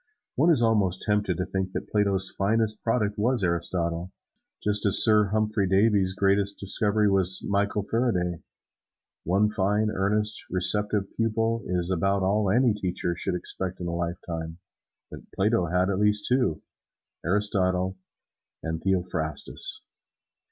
[0.33, 4.11] One is almost tempted to think that Plato's finest product was Aristotle,
[4.63, 8.41] just as Sir Humphry Davy's greatest discovery was Michael Faraday.
[9.25, 14.57] One fine, earnest, receptive pupil is about all any teacher should expect in a lifetime,
[15.11, 16.63] but Plato had at least two,
[17.23, 17.95] Aristotle
[18.63, 19.83] and Theophrastus.